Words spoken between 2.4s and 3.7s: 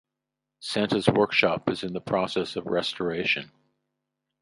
of restoration.